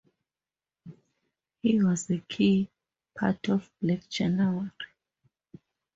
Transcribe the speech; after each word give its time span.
He 1.61 1.79
was 1.83 2.09
a 2.09 2.17
key 2.21 2.71
part 3.15 3.47
of 3.49 3.69
Black 3.83 4.09
January. 4.09 4.71